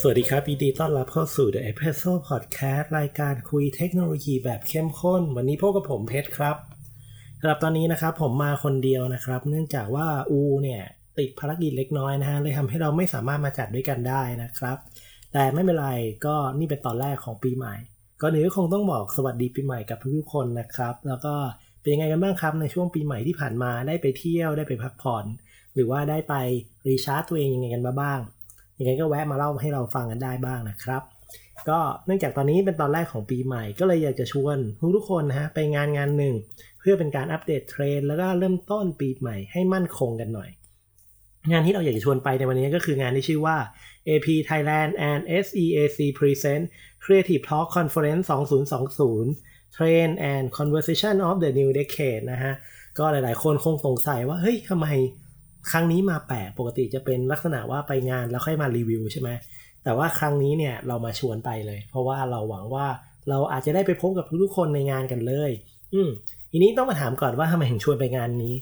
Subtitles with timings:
[0.00, 6.56] สวัสดีครับยินดีต้อนรับเข้าสู่ The Episode Podcast รายการคุยเทคโนโลยีแบบเข้มข้น วันนี้พบกับผมเพชรครับ
[7.40, 10.82] สำหรับตอนนี้นะครับผมมาคนเดียวนะครับ เนื่องจากว่าอูเนี่ย
[11.18, 14.76] ติดภารกิจเล็กน้อยนะฮะเลยทำให้เราไม่สามารถมาจัดด้วยกันได้นะครับ
[15.32, 15.90] แต่ไม่เป็นไร
[16.26, 17.74] ก็นี่เป็นตอนแรกของปีใหม่
[18.20, 21.34] ก่อนอื่นก็คงต้องบอกสวัสดีปีใหม่กับทุกๆคนนะครับ แล้วก็
[21.80, 25.24] เป็นยังไงกันบ้างครับในช่วงปีใหม่ที่ผ่านมาได้ไปเที่ยวได้ไปพักผ่อน
[25.74, 26.34] หรือว่าได้ไป
[26.88, 28.20] รีชาร์จตัวเองยังไงกันมาบ้าง
[28.78, 31.02] ยังไงก็แวะมาเล่าให้เราฟังกันได้บ้างนะครับ
[31.68, 34.56] ก็เนื่องจากตอนนี้เป็นตอนแรกของปีใหม่ ก็เลยอยากจะชวน
[34.96, 36.34] ทุกๆคนนะฮะไปงานงานหนึ่ง
[36.80, 40.50] เพื่อเป็นการอัปเดตเทรนแล้วก็เริ่มต้นปีใหม่ให้มั่นคงกันหน่อย
[41.50, 43.56] งานที่เราอยากจะชวนไปในวันนี้ก็คืองานที่ชื่อว่า
[44.08, 46.64] AP Thailand and SEAC Present
[47.04, 52.54] Creative Talk Conference 2020 Trend and Conversation of the New Decade นะฮะ
[52.98, 54.86] ก็หลายๆ คนคงสงสัยว่าเฮ้ยทำไม
[55.70, 59.30] ครั้งนี้มาแปลกปกติจะเป็นลักษณะว่าไปงานแล้วค่อยมารีวิวใช่ไหม
[59.84, 62.86] แต่ว่าครั้งนี้เนี่ยเรามาชวนไปเลย เพราะว่าเราหวังว่า
[63.28, 65.50] เราอาจจะได้ไปพบกับทุกๆคนในงานกันเลย
[65.94, 66.10] อืม
[66.50, 68.54] ทีนี้ต้องมาถามก่อนว่าทำไมถึงชวนไปงานนี้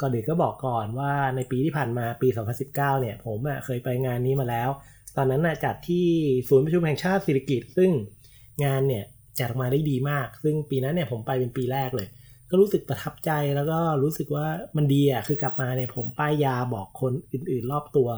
[0.00, 4.68] ก่อนอื่นก็บอกก่อนว่าในปีที่ผ่านมาปี 2019 เนี่ย ผมอะเคยไปงานนี้มาแล้ว
[5.16, 6.06] ตอนนั้นน่ะจัดที่
[6.48, 7.90] ศูนย์ประชุมแห่งชาติสิริกิติ์ซึ่ง
[8.64, 9.04] งานเนี่ย
[9.38, 12.08] จัดออกมาได้ดีมาก ซึ่งปีนั้นเนี่ยผมไปเป็นปีแรกเลย
[12.52, 18.08] ก็รู้สึกประทับใจแล้วก็รู้สึกว่ามันดีอะคือกลับมาเนี่ยผมป้ายยาบอกคนอื่นๆ รอบตัว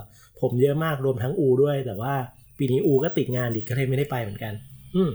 [0.40, 2.14] ผมเยอะมากรวมทั้งอูด้วย แต่ว่า
[2.58, 4.52] ปีนี้อูก็ติดงานอีกก็เลยไม่ได้ไปเหมือนกัน
[4.94, 5.10] อืม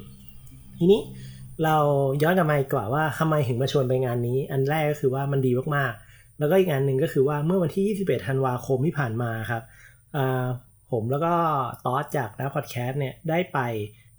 [0.78, 1.02] ทีนี้
[1.64, 1.76] เรา
[2.24, 9.64] ย้อนกลับมาอีกกว่าว่าทำไมถึงมาชวนไปงานนี้ อันแรกก็คือว่ามันดีมากๆ แล้วก็อีกงานหนึ่งก็คือว่าเมื่อวันที่ 21 ธันวาคมที่ผ่านมาครับ
[10.16, 10.46] อ่า
[10.92, 11.34] ผมแล้วก็
[11.86, 13.60] ตอสจากนะพอดแคสต์เนี่ยได้ไป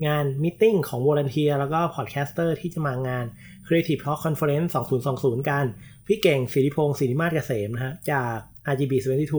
[0.07, 3.27] งานมิ팅ของวอร์ n นเทียแล้วก็ podcaster ที่จะมางาน
[3.67, 4.69] Creative Talk Conference
[5.09, 5.65] 2020 กัน
[6.07, 8.37] พี่เก่งศิริพงศ์ศิริมาศเกษมนะฮะจาก
[8.73, 8.93] RGB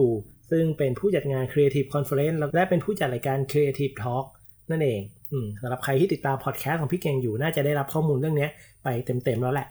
[0.06, 4.24] 72ซึ่งเป็นผู้จัดงาน Creative Conference และเป็นผู้จัดรายการ Creative Talk
[4.70, 5.00] นั่นเอง
[5.32, 8.48] อสำหรับใครที่ติดตามพอดแคสต์ของพี่เก่งอยู่น่าจะได้รับข้อมูลเรื่องนี้
[8.84, 9.68] ไปเต็มๆแล้วแหละ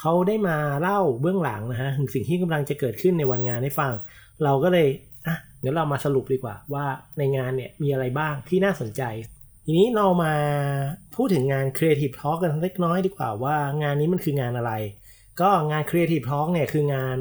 [0.00, 3.92] เขาได้มาเล่าเบื้องหลังนะฮะถึงสิ่งที่กำลังจะเกิดขึ้นในวันงานให้ฟัง
[4.44, 4.88] เราก็เลย
[5.26, 6.84] อะเดี๋ยวเรามาสรุปดีกว่าว่า
[7.18, 9.02] ในงานเนี่ยมีอะไรบ้างที่น่าสนใจ
[9.66, 10.34] ทีนี้เรามา
[11.14, 14.72] พูดถึงงาน Creative Talk กันเล็กน้อยดีกว่าว่างานนี้มันคืองานอะไร
[15.40, 17.16] ก็งาน Creative Talk เนี่ยคืองาน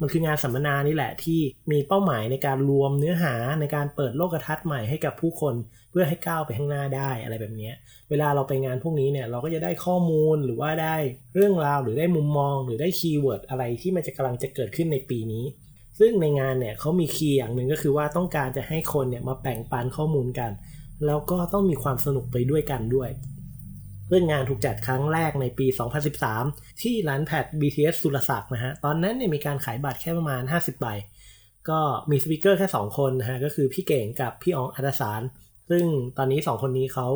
[0.00, 5.54] มันคืองานสัมมนานี่แหละที่มีเป้าหมายในการรวมเนื้อหาในการเปิดโลกทัศน์ใหม่ให้กับผู้คน
[5.90, 7.70] เพื่อให้ก้าวไปข้างหน้าได้อะไรแบบนี้
[8.10, 10.96] เวลาเราไปงานพวกนี้เนี่ยเราก็จะได้ข้อมูลหรือว่าได้
[11.34, 15.44] เรื่องราวหรือได้มุมมอง หรือได้ keyword อะไรที่มันจะกำลังจะเกิดขึ้นในปีนี้
[15.98, 20.50] ซึ่งในงานเนี่ยเขามีคีย์อย่างหนึ่งก็คือว่าต้องการจะให้คนเนี่ยมาแบ่งปันข้อมูลกัน
[21.06, 23.10] แล้วก็ต้องมีความสนุกไปด้วยกันด้วย
[24.08, 25.66] เรื่องงานถูกจัดครั้งแรกในปี
[26.24, 30.86] 2013 ที่ร้านแพด BTS สุรศักดิ์นะฮะ ตอนนั้นเนี่ยมีการขายบัตรแค่ประมาณ 50 ใบ
[31.68, 35.22] ก็มีสปิเกอร์แค่ 2 คนนะฮะ ก็คือพี่เก่งกับพี่อองอัตสาร
[35.70, 35.84] ซึ่ง
[36.18, 37.08] ตอนนี้ 2 คนนี้เขา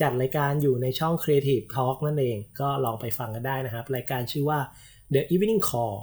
[0.00, 4.58] จัดรายการอยู่ในช่อง Creative Talk นั่นเอง ก็ลองไปฟังกันได้นะครับ รายการชื่อว่า
[5.14, 5.96] The Evening Call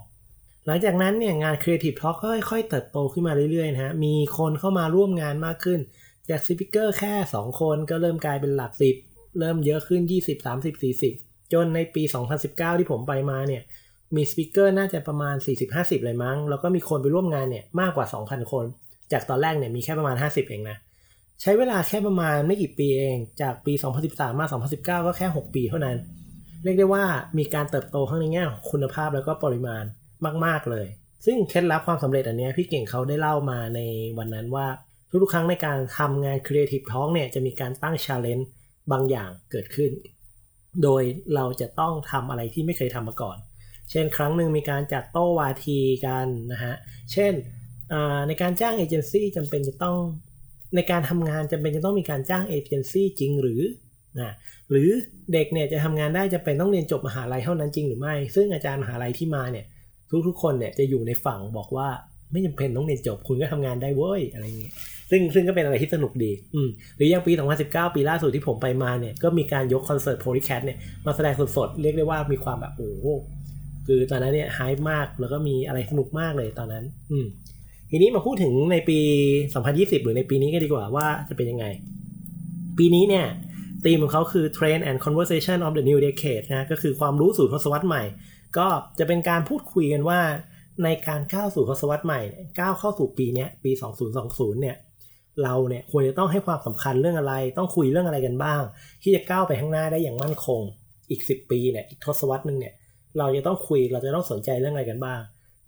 [0.65, 5.79] หลังจากนั้นเนี่ยงาน Creative Talk ก็ค่อยๆเติบโตขึ้นมาเรื่อยๆนะฮะ มีคนเข้ามาร่วมงานมากขึ้น
[6.29, 8.95] จากสปิเกอร์แค่ 2 คนก็เริ่มกลายเป็นหลักสิบ
[9.39, 10.81] เริ่มเยอะขึ้น 20 30
[11.13, 12.03] 40 จนในปี
[12.41, 13.63] 2019 ที่ผมไปมาเนี่ย
[14.16, 15.35] มีสปิเกอร์น่าจะประมาณ
[15.69, 18.66] 40-50 เลยมั้ง แล้วก็มีคนไปร่วมงานเนี่ยมากกว่า 2,000 คน
[19.12, 20.78] จากตอนแรกเนี่ยมีแค่ประมาณ 50 เองนะ
[21.41, 23.73] ใช้เวลาแค่ประมาณไม่กี่ปีเอง จากปี
[24.06, 24.45] 2013 มา
[24.75, 25.97] 2019 ก็แค่ 6 ปีเท่านั้น
[26.63, 27.06] เรียกได้ว่า
[27.38, 29.83] มีการเติบโตทั้งในแง่ของคุณภาพแล้วก็ปริมาณ
[30.45, 30.88] มาก ๆ เลย
[31.25, 33.79] ซึ่งเคล็ดลับความสำเร็จอันนี้พี่เก่งเขาได้เล่ามาใน
[34.17, 34.67] วันนั้นว่า
[35.22, 38.46] ทุกๆครั้งในการทำงาน Creative Talk เนี่ยจะมีการตั้ง challenge
[38.91, 39.91] บางอย่างเกิดขึ้น
[40.84, 41.03] โดย
[41.35, 43.38] เราจะต้องทำอะไรที่ไม่เคยทำมาก่อน
[43.91, 46.75] เช่นครั้งหนึ่งมีการจัดโต้วาทีกันนะฮะ
[47.12, 47.34] เช่น
[48.28, 49.97] ในการจ้างเอเจนซี่จำเป็นจะต้อง
[50.75, 53.62] ในการทำงานจำเป็นจะต้องมีการจ้างเอเจนซี่จริงหรือ
[54.19, 54.34] นะ
[54.69, 54.90] หรือ
[55.34, 59.66] เด็กเนี่ยจะทำงานได้จะเป็นต้องเรียนจบมหาลัยเท่านั้นจริงหรือไม่ ซึ่งอาจารย์มหาลัยที่มาเนี่ย
[60.27, 61.89] ทุกๆคนเนี่ยจะอยู่ในฝั่งบอกว่า
[62.33, 64.74] ไม่จำเป็นต้องเรียนจบคุณก็ทำงานได้เว้ยอะไรอย่างเงี้ย
[65.12, 67.31] ซึ่งซึ่งก็เป็นอะไรที่สนุกดี อืมหรืออย่างปี
[67.63, 72.91] 2019 ปีล่าสุดที่ผมไปมาเนี่ย ก็มีการยกคอนเสิร์ต Polycat เนี่ย มาแสดงสดๆ เรียกได้ว่ามีความแบบโอ้
[73.88, 74.59] คือตอนนั้นเนี่ย high
[74.89, 77.27] มากแล้วก็มีอะไรสนุกมากเลยตอนนั้น อืม
[77.91, 79.00] ทีนี้มาพูดถึงในปี
[79.51, 81.65] 2020 หรือในปีนี้ก็ดีกว่าว่าจะเป็นยังไง
[82.77, 83.25] ปีนี้เนี่ย
[83.83, 88.03] ธีมของเขาคือ Trend and Conversation of the New Decade นะก็คือความรู้สู่ทศวรรษใหม่
[88.57, 88.68] ก็
[89.00, 90.19] จะเป็นการพูดคุยกันว่า
[90.83, 92.21] ในการก้าวสู่ทศวรรษใหม่
[92.59, 93.71] ก้าวเข้าสู่ปีนี้ปี
[94.15, 94.77] 2020 เนี่ย
[95.43, 98.61] เราเนี่ยควรจะต้องให้ความสำคัญเรื่องอะไร ต้องคุยเรื่องอะไรกันบ้าง
[99.03, 100.61] ที่จะก้าวไปข้างหน้าได้อย่างมั่นคง
[101.09, 102.73] อีก 10 ปีเนี่ยอีกทศวรรษหนึ่งเนี่ย
[103.17, 105.21] เราจะต้องคุยเราจะต้องสนใจเรื่องอะไรกันบ้าง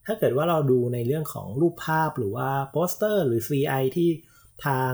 [0.06, 4.10] ถ้าเกิดว่าเราดูในเรื่องของรูปภาพหรือว่าโปสเตอร์หรือ CI ที่
[4.66, 4.94] ทาง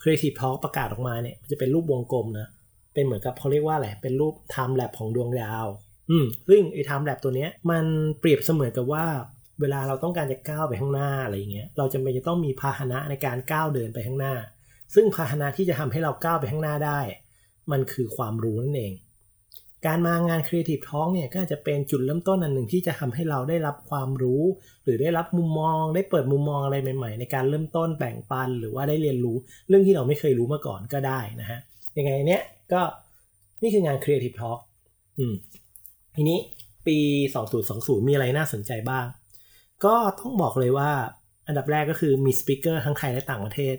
[0.00, 2.48] Creative Talk ประกาศออกมาเนี่ยมันจะเป็นรูปวงกลมนะ
[2.94, 5.66] เป็นเหมือนกับเขาเรียกว่าอะไรเป็นรูป time lap ของดวงดาว
[6.10, 7.84] อืมซึ่งไอ้ time lap ตัวเนี้ยมัน
[8.20, 9.06] เปรียบเสมือนกับว่า
[9.60, 14.34] เวลาเราต้องการจะก้าวไปข้างหน้าอะไรอย่างเงี้ยเราจำเป็นจะต้องมีพาหนะในการก้าวเดินไปข้างหน้า
[14.94, 17.00] ซึ่งพาหนะที่จะทำให้เราก้าวไปข้างหน้าได้
[17.70, 18.94] มันคือความรู้นั่นเอง
[19.86, 24.42] การมางาน Creative Talk เนี่ยก็จะเป็นจุดเริ่มต้นอันหนึ่งที่จะทำให้เราได้รับความรู้
[24.84, 29.36] หรือได้รับมุมมอง ได้เปิดมุมมองอะไรใหม่ ๆ ในการเริ่มต้นแบ่งปันหรือว่าได้เรียนรู้
[29.68, 31.58] เรื่องที่เราไม่เคยรู้มาก่อนก็ได้นะฮะ
[31.98, 32.80] ยังไงเนี้ยก็
[33.62, 34.58] นี่คืองาน Creative Talk
[35.18, 35.34] อืม
[36.20, 36.40] ทีนี้
[36.86, 36.98] ปี
[37.52, 39.06] 2020 มีอะไรน่าสนใจบ้าง
[39.84, 40.90] ก็ต้องบอกเลยว่า
[41.46, 43.76] อันดับแรกก็คือมีสปิเกอร์ทั้งไทยและต่างประเทศ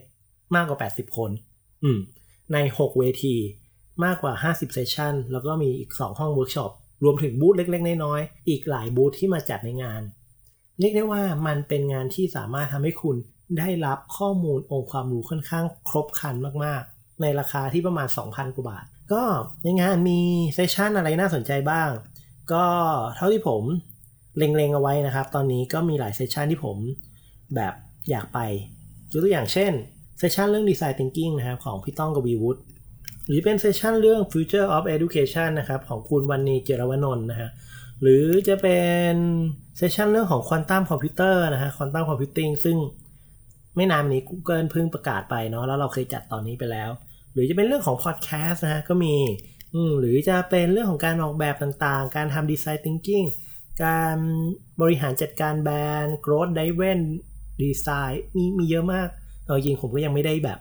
[0.55, 1.31] มากกว่า 80 คน
[1.83, 1.99] อืม
[2.53, 3.35] ใน 6 เวที
[4.05, 6.71] มากกว่า 50 session แล้วก็มีอีก 2 ห้องเวิร์กช็อป
[7.03, 10.01] รวมถึงบูธเล็ก ๆ น้อยๆ อีกหลายบูธที่มาจัดในงาน
[10.79, 13.15] เรียกได้ว่ามันเป็นงานที่สามารถทำให้คุณ
[13.59, 19.23] ได้รับข้อมูลองค์ความรู้ค่อนข้างครบครันมากๆ ในราคาที่ประมาณ 2,000 กว่าบาท ก็
[19.63, 20.19] ในงานมี
[20.53, 21.89] session อะไรน่าสนใจบ้าง
[22.53, 22.65] ก็
[23.15, 23.63] เท่าที่ผม
[24.37, 26.77] เล็งๆเอาไว้นะครับ ตอนนี้ก็มีหลาย session ที่ผม
[27.55, 27.73] แบบ
[28.09, 28.39] อยากไป
[29.11, 29.71] ยกตัวอย่างเช่น
[30.17, 32.61] เซสชันเรื่อง Design Thinking นะครับ ของพี่ต้องกวีวุฒิ
[33.27, 37.49] หรือเป็นเซสชันเรื่อง Future of Education นะครับ ของคุณวรรณีเจียรวนนท์นะฮะ
[38.01, 38.77] หรือจะเป็
[39.11, 39.13] น
[39.77, 42.77] session เรื่องของ Quantum Computer นะฮะ Quantum Computing ซึ่ง
[43.75, 46.89] ไม่นานนี้ Google เพิ่งประกาศไปเนาะแล้วเราเคยจัดตอนนี้ไปแล้ว
[47.33, 49.15] หรือจะเป็นเรื่องของ Podcast นะฮะก็มี
[49.99, 53.27] หรือจะเป็นเรื่องของการออกแบบต่างๆ การทำ Design Thinking
[53.83, 54.17] การ
[54.81, 56.99] บริหารจัดการแบรนด์ growth driven
[57.61, 59.07] design มีมีเยอะมาก
[59.45, 60.59] เอาจริงผมก็ยังไม่ได้แบบ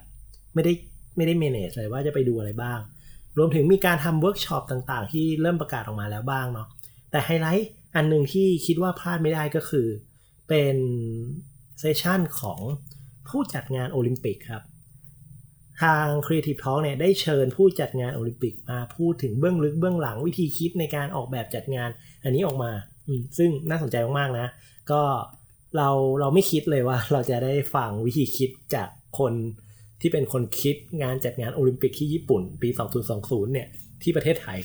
[0.55, 0.72] ไม่ได้
[1.16, 2.81] ไม่ได้ manage เลยว่าจะไปดูอะไรบ้าง
[3.38, 6.66] รวมถึงมีการทำเวิร์กช็อปต่างๆ ที่เริ่มประกาศออกมาแล้วบ้างเนาะ
[7.10, 9.87] แต่ไฮไลท์อันหนึ่งที่คิดว่าพลาดไม่ได้ก็คือ
[10.49, 10.76] เป็น
[11.79, 12.60] session ของ
[13.28, 14.62] ผู้จัดงานโอลิมปิกครับ
[15.83, 21.91] ทาง Creative Talk เนี่ยได้เชิญผู้จัดงานโอลิมปิกมาพูดถึงเบื้องลึกเบื้องหลังวิธีคิดในการออกแบบจัดงาน
[22.25, 22.73] อันนี้ออกมา
[23.39, 24.47] ซึ่งน่าสนใจมากๆนะ
[24.91, 25.03] ก็
[25.77, 25.89] เรา
[26.21, 28.89] เราไม่คิดเลยว่า เราจะได้ฟังวิธีคิดจาก
[29.19, 29.33] คน
[30.01, 32.69] ที่เป็นคนคิดงานจัดงานโอลิมปิกที่ญี่ปุ่น ปี
[33.11, 33.69] 2020 เนี่ย
[34.03, 34.59] ที่ประเทศไทย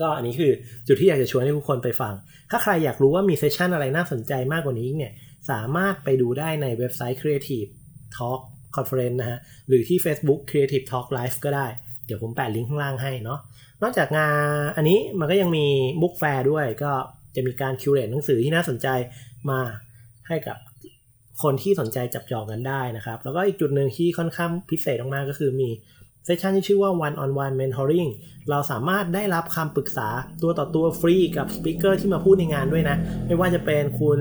[0.00, 0.52] ก็อันนี้คือ
[0.86, 2.14] จุดที่อยากจะชวนให้ทุกคนไปฟัง
[2.50, 5.12] ถ้าใครอยากรู้ว่ามีเซสชันอะไรน่าสนใจมากกว่านี้เนี่ย
[5.50, 7.68] สามารถไปดูได้ในเว็บไซต์ Creative
[8.16, 8.40] Talk
[8.76, 9.38] Conference นะฮะ
[9.68, 11.66] หรือที่ Facebook Creative Talk Live ก็ได้
[12.06, 13.38] เดี๋ยวผมแปะลิงก์ข้างล่างให้เนาะ
[13.82, 15.66] นอกจากงานอันนี้มันก็ยังมี
[16.02, 16.92] book fair ด้วยก็
[17.34, 18.88] จะมีการ curate หนังสือที่น่าสนใจ
[19.50, 19.60] มา
[20.28, 20.56] ให้กับ
[21.42, 25.68] คนที่สนใจจับจองกันได้นะครับ แล้วก็อีกจุดหนึ่งที่ค่อนข้างพิเศษมากๆก็คือมี
[26.24, 28.10] session ที่ชื่อว่า one on one mentoring
[28.50, 30.08] เราสามารถได้รับคำปรึกษา
[30.42, 32.96] ตัวต่อตัวฟรีกับ speaker ที่มาพูดในงานด้วยนะ
[33.26, 34.18] ไม่ว่าจะเป็นคุณ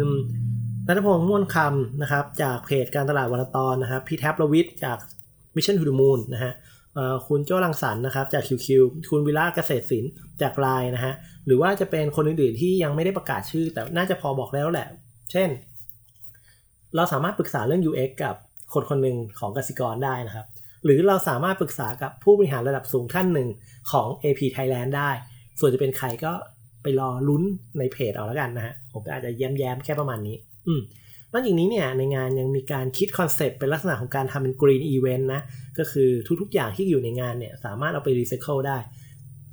[0.87, 4.97] นัทพงศ์ม่วนคำนะครับจากเพจการตลาดวันละตอนนะครับพี่แท็บลวิทย์จาก
[5.55, 6.53] Mission to the Moon นะฮะ
[7.27, 8.67] คุณโจ้ลังสรรนะครับจาก QQ
[9.11, 10.11] คุณวิลาเกษตรศิลป์
[10.41, 11.13] จากไลน์นะฮะ
[11.45, 14.87] หรือว่าจะเป็นคนอื่นๆที่ยังไม่ได้ประกาศชื่อ แต่น่าจะพอบอกแล้วแหละ
[15.31, 15.49] เช่น
[16.95, 18.35] เราสามารถปรึกษาเรื่อง UX กับ
[18.73, 20.45] คนคนหนึ่งของกสิกรได้นะครับ
[20.85, 23.49] หรือเราสามารถปรึกษากับผู้บริหารระดับสูงท่านหนึ่ง
[23.91, 25.11] ของ AP Thailand ได้
[25.59, 26.31] ส่วนจะเป็นใครก็
[26.83, 27.43] ไปรอลุ้น
[27.79, 30.37] ในเพจเอาแล้วกันนะฮะผมอาจจะแย้มๆแค่ประมาณนี้
[30.67, 30.81] อืม
[31.31, 35.41] นอกจากนี้เนี่ยในงานยังมีการคิด concept เป็นลักษณะของการทำเป็น green event นะ
[35.77, 36.09] ก็คือ
[36.41, 38.77] ทุกๆอย่างที่อยู่ในงานเนี่ยสามารถเอาไปรีไซเคิลได้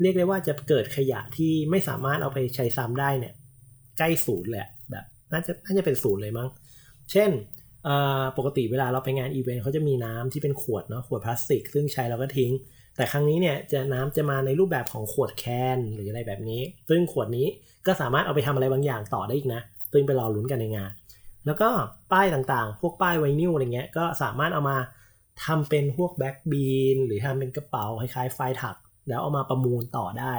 [0.01, 3.35] เรียกได้ว่าจะเกิดขยะที่ไม่สามารถเอาไปใช้ซ้ำได้เนี่ย
[3.99, 6.49] ใกล้ศูนย์แหละแบบน่าจะน่าจะเป็นศูนย์เลยมั้ง
[7.11, 7.31] เช่น
[8.39, 12.53] ปกติเวลาเราไปงานอีเวนต์เขาจะมีน้ำที่เป็นขวดเนาะขวดพลาสติก ซึ่งใช้เราก็ทิ้ง
[12.97, 15.45] แต่ครั้งนี้เนี่ยจะน้ำจะมาในรูปแบบของขวดแค
[15.77, 17.47] นหรืออะไรแบบนี้ ซึ่งขวดนี้
[17.87, 19.61] ก็สามารถเอาไปทำอะไรบางอย่างต่อได้อีกนะ
[19.93, 20.91] ซึ่งไปรอลุ้นกันในงาน
[21.49, 21.71] แล้วก็
[22.13, 24.77] ป้ายต่างๆ พวกป้ายไวนิลอะไรเงี้ย ก็สามารถเอามา
[25.45, 28.77] ทำเป็นพวกแบ็กบีนหรือทำเป็นกระเป๋าคล้ายๆไฟถัก
[29.09, 30.35] แล้วเอามาประมูลต่อได้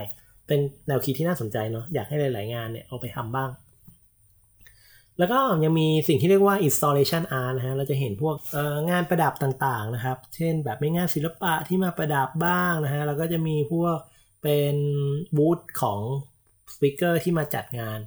[0.47, 3.49] เป็นแนวคิดที่น่าสนใจเนาะอยากให้หลาย ๆ งานเนี่ยเอาไปทำบ้าง
[5.17, 8.35] แล้วก็ยังมีสิ่งที่เรียกว่า installation art นะฮะเราจะเห็นพวก
[8.89, 13.97] งานประดับต่างๆนะครับ เช่นแบบไม่งานศิลปะที่มาประดับบ้างนะฮะแล้วก็จะมีพวก
[14.43, 14.75] เป็น
[15.37, 15.99] บูธของ
[16.73, 17.99] speaker ที่มาจัดงาน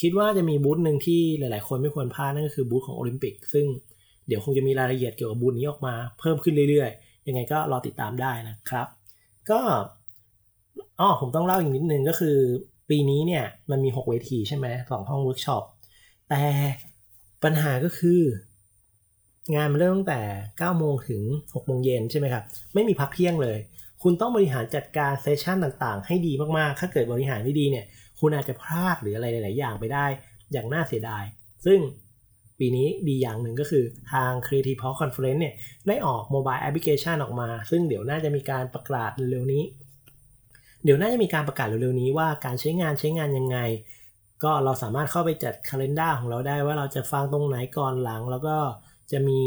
[0.00, 3.66] คิดว่าจะมีบูธหนึ่งที่หลาย ๆ คนไม่ควรพลาดนั่นก็คือบูธของโอลิมปิก ซึ่ง
[4.26, 8.86] เดี๋ยวคงจะมีรายละเอียดเกี่ยวกับบูธนี้ออกมาเพิ่มขึ้นเรื่อย ๆ ยังไงก็รอติดตามได้นะครับ
[9.50, 9.60] ก็
[11.00, 12.36] อ๋อผมต้องเล่าอีกนิดนึงก็คือ
[12.90, 15.62] ปีนี้เนี่ยมันมี 6 เวทีใช่ไหมสองห้องเวิร์กช็อป
[16.28, 16.42] แต่
[17.44, 18.20] ปัญหาก็คือ
[19.54, 20.20] งานมันเริ่มตั้งแต่
[20.50, 23.58] 9โมงถึง6โมงเย็นใช่ไหมครับ ไม่มีพักเที่ยงเลย
[24.06, 27.84] คุณต้องบริหารจัดการ session ต่างๆ ให้ดีมากๆ ถ้าเกิดบริหารไม่ดีเนี่ย
[28.20, 30.06] คุณอาจจะพลาดหรืออะไรหลาย ๆ อย่างไปได้
[30.52, 31.24] อย่างน่าเสียดาย
[31.66, 31.78] ซึ่ง
[32.58, 35.54] ปีนี้ดีอย่างหนึ่งก็คือทาง Creative Talk Conference เนี่ย
[35.88, 39.64] ได้ออก mobile application ออกมา ซึ่งเดี๋ยวน่าจะมีการประกาศเร็วๆนี้
[40.84, 43.58] เดี๋ยวน่าจะมีการประกาศเร็วๆนี้ว่าการใช้งานใช้งานยังไง
[44.44, 48.56] ก็เราสามารถเข้าไปจัด Calendar ของเราได้ว่าเราจะฟังตรงไหนก่อนหลัง แล้วก็
[49.12, 49.42] จะมี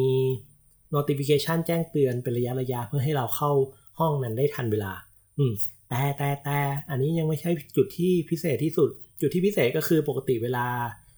[0.96, 3.52] notification แจ้งเตือนเป็นระยะระยะเพื่อให้เราเข้า
[4.00, 4.92] ห้องนั้นได้ทันเวลา
[5.38, 5.54] อืม
[5.89, 8.89] แต่แต่แต่อันนี้ยังไม่ใช่จุดที่พิเศษที่สุด
[9.22, 10.66] จุดที่พิเศษก็คือปกติเวลา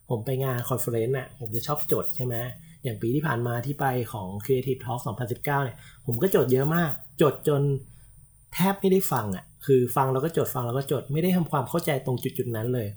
[0.09, 2.35] ผมไปงาน conference น่ะผมจะชอบจดใช่ไหม
[2.83, 7.61] อย่างปีที่ผ่านมาที่ไปของ Creative Talk 2019 เนี่ย ผมก็จดเยอะมาก จดจน
[8.53, 12.87] แทบไม่ได้ฟังอะ คือฟังแล้วก็จดฟังแล้วก็จดไม่ได้ทำความเข้าใจตรงจุดๆนั้นเลย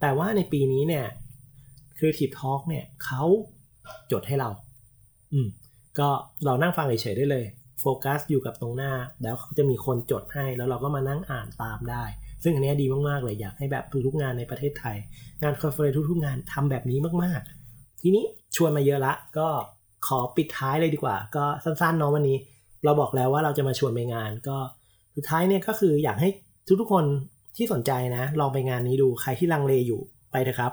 [0.00, 1.06] แต่ว่าในปีนี้เนี่ย
[1.98, 3.22] Creative Talk เนี่ยเขา
[4.12, 4.50] จดให้เรา
[5.32, 5.48] อืม
[5.98, 6.08] ก็
[6.44, 7.44] เรานั่งฟังเฉยๆได้เลย
[7.80, 8.92] โฟกัสอยู่กับตรงหน้า
[9.22, 12.04] แล้วเขาจะมีคนจดให้ แล้วเราก็มานั่งอ่านตามได้
[12.42, 14.96] ซึ่งอันนี้ดีมากๆเลยอยากให้แบบทุกๆงานในประเทศไทย
[15.42, 18.24] งานคอนเฟอเรนซ์ทุกๆงานทำแบบนี้มากๆ ทีนี้
[18.56, 19.48] ชวนมาเยอะละก็
[20.06, 22.38] ขอปิดท้ายเลยดีกว่า ก็สั้นๆเนาะวันนี้
[22.84, 24.56] เราบอกแล้วว่าเราจะมาชวนไปงาน ก็
[25.16, 26.28] สุดท้ายเนี่ยก็คืออยากให้
[26.80, 27.04] ทุกๆคน
[27.56, 30.00] ที่สนใจนะ ลองไปงานนี้ดูใครที่ลังเลอยู่
[30.32, 30.72] ไปเถอะครับ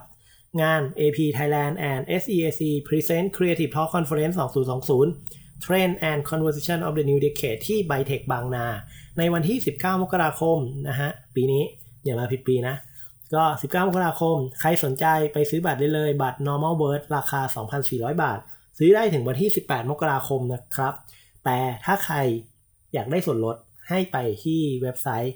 [0.61, 7.05] งาน AP Thailand and SEAC Present Creative Talk Conference 2020 Trend and Conversation of the
[7.09, 8.65] New Decade ที่ไบเทคบางนา
[9.17, 10.57] ในวันที่ 19 มกราคม
[10.89, 11.63] นะฮะ ปีนี้
[12.03, 12.75] อย่ามาผิดปีนะ
[13.33, 17.41] ก็ 19 มกราคม ใครสนใจไปซื้อบัตรได้เลย บัตร normal bird ราคา
[17.81, 18.39] 2,400 บาท
[18.77, 20.93] ซื้อได้ถึงวันที่ 18 มกราคมนะครับ
[21.45, 22.17] แต่ถ้าใคร
[22.93, 23.55] อยากได้ส่วนลด
[23.89, 25.33] ให้ไปที่เว็บไซต์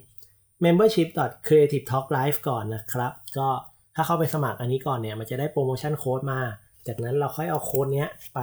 [0.64, 3.48] membership.creativetalklive ก่อนนะครับ ก็
[3.96, 6.40] ถ้าเข้าไปสมัครอันนี้ก่อนเนี่ย มันจะได้โปรโมชั่นโค้ดมา
[6.88, 8.40] จากนั้นเราค่อยเอาโค้ดเนี้ยไป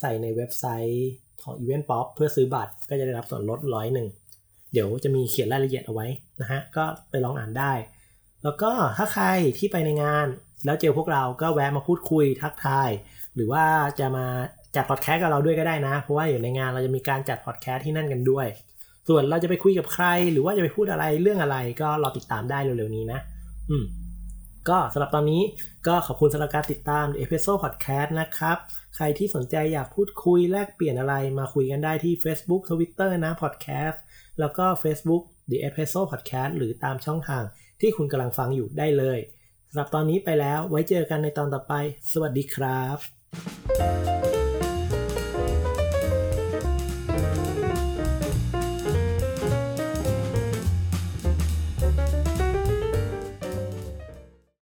[0.00, 1.10] ใส่ในเว็บไซต์
[1.42, 4.08] ของ Event Pop เพื่อซื้อบัตรก็จะได้รับส่วนลดร้อยหนึ่ง
[4.72, 6.06] เดี๋ยวจะมีเขียนรายละเอียดเอาไว้
[6.40, 7.72] นะฮะก็ไปลองอ่านได้
[8.42, 9.26] แล้วก็ถ้าใคร
[9.58, 10.26] ที่ไปในงาน
[10.64, 12.90] แล้วเจอพวกเราก็แวะมาพูดคุยทักทาย
[13.34, 13.64] หรือว่า
[14.00, 14.26] จะมา
[14.76, 18.46] จัดพอดแคสต์กับเราด้วยก็ได้นะ เพราะว่าอยู่ในงานเราจะมีการจัดพอดแคสต์ที่นั่นกันด้วย
[19.08, 23.20] ส่วนเราจะไปคุยกับใคร หรือว่าจะไปพูดอะไรเรื่องอะไรก็รอติดตามได้เร็วๆนี้นะ
[23.70, 23.84] อืม
[24.68, 25.42] ก็สำหรับตอนนี้
[25.86, 28.58] ก็ขอบคุณสำหรับการติดตาม The Episode Podcast นะครับ
[28.96, 33.98] ใครที่สนใจอยากพูดคุยแลกเปลี่ยนอะไรมาคุยกันได้ที่ Facebook Twitter นะ Podcast
[34.40, 37.42] แล้วก็ Facebook The Episode Podcast หรือตามช่องทาง
[37.80, 39.18] ที่คุณกำลังฟังอยู่ได้เลย
[39.68, 41.74] สำหรับตอนนี้ไปแล้วไว้เจอกันในตอนต่อไป
[42.12, 44.23] สวัสดีครับ